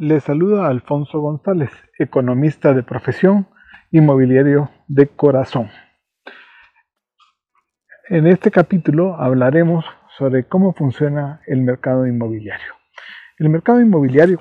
[0.00, 3.48] Le saluda Alfonso González, economista de profesión,
[3.90, 5.70] inmobiliario de corazón.
[8.08, 9.84] En este capítulo hablaremos
[10.16, 12.74] sobre cómo funciona el mercado inmobiliario.
[13.38, 14.38] El mercado inmobiliario,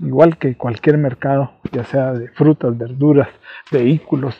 [0.00, 3.30] igual que cualquier mercado, ya sea de frutas, verduras,
[3.72, 4.36] vehículos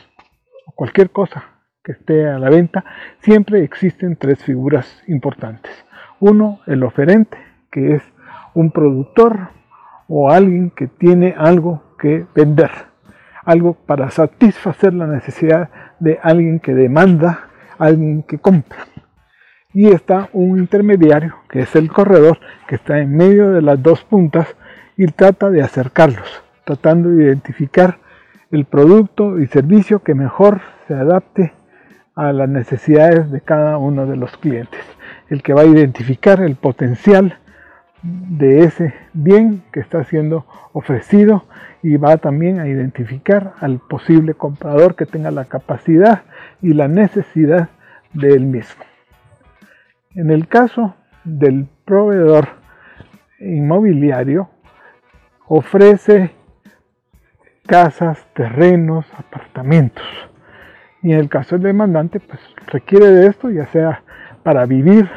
[0.67, 1.43] o cualquier cosa
[1.83, 2.85] que esté a la venta,
[3.21, 5.71] siempre existen tres figuras importantes.
[6.19, 7.39] Uno, el oferente,
[7.71, 8.03] que es
[8.53, 9.59] un productor
[10.13, 12.69] o alguien que tiene algo que vender,
[13.45, 15.69] algo para satisfacer la necesidad
[16.01, 17.47] de alguien que demanda,
[17.77, 18.87] alguien que compra.
[19.73, 24.03] Y está un intermediario, que es el corredor, que está en medio de las dos
[24.03, 24.53] puntas
[24.97, 27.99] y trata de acercarlos, tratando de identificar
[28.51, 31.53] el producto y servicio que mejor se adapte
[32.15, 34.81] a las necesidades de cada uno de los clientes.
[35.29, 37.37] El que va a identificar el potencial
[38.03, 41.45] de ese bien que está siendo ofrecido
[41.83, 46.23] y va también a identificar al posible comprador que tenga la capacidad
[46.61, 47.69] y la necesidad
[48.13, 48.83] del mismo.
[50.15, 52.47] En el caso del proveedor
[53.39, 54.49] inmobiliario,
[55.47, 56.31] ofrece
[57.65, 60.05] casas, terrenos, apartamentos.
[61.03, 64.03] Y en el caso del demandante, pues requiere de esto, ya sea
[64.43, 65.09] para vivir,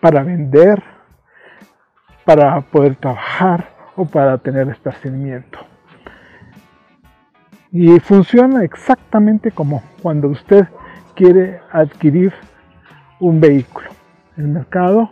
[0.00, 0.82] para vender,
[2.24, 5.58] para poder trabajar o para tener esparcimiento.
[7.70, 10.66] Y funciona exactamente como cuando usted
[11.14, 12.32] quiere adquirir
[13.20, 13.88] un vehículo.
[14.36, 15.10] El mercado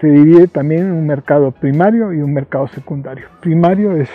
[0.00, 3.28] se divide también en un mercado primario y un mercado secundario.
[3.40, 4.08] Primario es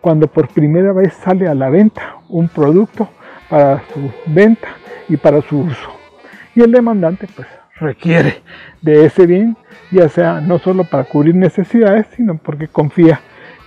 [0.00, 3.08] cuando por primera vez sale a la venta un producto
[3.48, 4.68] para su venta
[5.08, 5.90] y para su uso.
[6.54, 7.48] Y el demandante pues
[7.82, 8.42] requiere
[8.80, 9.56] de ese bien,
[9.90, 13.20] ya sea no solo para cubrir necesidades, sino porque confía